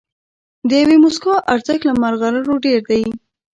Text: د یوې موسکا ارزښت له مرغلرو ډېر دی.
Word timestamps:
د 0.67 0.71
یوې 0.81 0.97
موسکا 1.03 1.33
ارزښت 1.53 1.81
له 1.85 1.93
مرغلرو 2.01 2.53
ډېر 2.65 2.81
دی. 2.89 3.03